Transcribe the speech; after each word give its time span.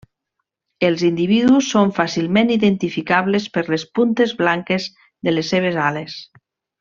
Els 0.87 1.01
individus 1.09 1.67
són 1.75 1.91
fàcilment 1.99 2.49
identificables 2.57 3.45
per 3.57 3.63
les 3.77 3.87
puntes 3.99 4.33
blanques 4.43 4.89
de 5.29 5.35
les 5.39 5.53
seves 5.57 5.79
ales. 5.91 6.17